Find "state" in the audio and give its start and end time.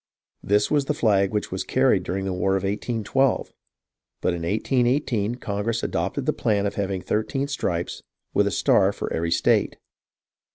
9.29-9.77